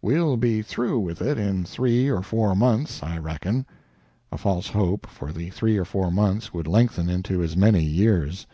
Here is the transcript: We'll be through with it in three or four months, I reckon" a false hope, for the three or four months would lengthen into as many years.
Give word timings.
We'll 0.00 0.36
be 0.36 0.62
through 0.62 1.00
with 1.00 1.20
it 1.20 1.36
in 1.36 1.64
three 1.64 2.08
or 2.08 2.22
four 2.22 2.54
months, 2.54 3.02
I 3.02 3.18
reckon" 3.18 3.66
a 4.30 4.38
false 4.38 4.68
hope, 4.68 5.04
for 5.04 5.32
the 5.32 5.50
three 5.50 5.76
or 5.76 5.84
four 5.84 6.12
months 6.12 6.54
would 6.54 6.68
lengthen 6.68 7.08
into 7.10 7.42
as 7.42 7.56
many 7.56 7.82
years. 7.82 8.46